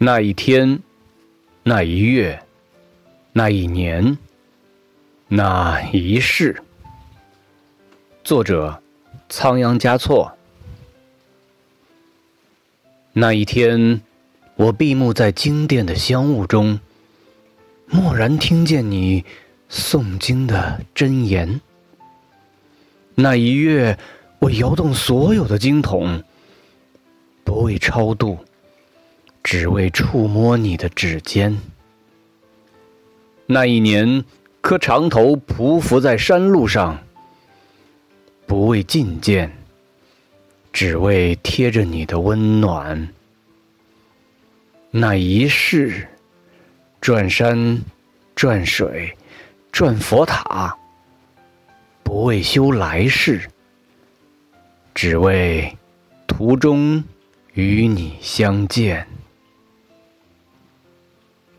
[0.00, 0.78] 那一天，
[1.64, 2.40] 那一月，
[3.32, 4.16] 那一年，
[5.26, 6.62] 那一世。
[8.22, 8.80] 作者：
[9.28, 10.38] 仓央嘉措。
[13.12, 14.00] 那一天，
[14.54, 16.78] 我闭目在经殿的香雾中，
[17.88, 19.24] 蓦然听见你
[19.68, 21.60] 诵经的真言。
[23.16, 23.98] 那一月，
[24.38, 26.22] 我摇动所有的经筒，
[27.42, 28.38] 不为超度。
[29.50, 31.58] 只为触摸你的指尖。
[33.46, 34.22] 那一年，
[34.60, 36.98] 磕长头匍匐在山路上，
[38.46, 39.50] 不为觐见，
[40.70, 43.08] 只为贴着你的温暖。
[44.90, 46.06] 那一世，
[47.00, 47.80] 转山，
[48.34, 49.16] 转水，
[49.72, 50.76] 转佛塔，
[52.02, 53.48] 不为修来世，
[54.94, 55.74] 只为
[56.26, 57.02] 途中
[57.54, 59.06] 与你相见。